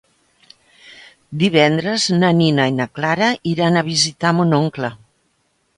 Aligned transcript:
Divendres 1.43 2.07
na 2.23 2.33
Nina 2.41 2.67
i 2.73 2.75
na 2.81 2.89
Clara 2.97 3.29
iran 3.55 3.79
a 3.83 3.87
visitar 3.93 4.35
mon 4.41 4.63
oncle. 4.65 4.95